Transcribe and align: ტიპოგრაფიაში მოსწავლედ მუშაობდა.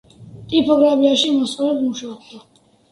ტიპოგრაფიაში 0.53 1.31
მოსწავლედ 1.37 1.87
მუშაობდა. 1.87 2.45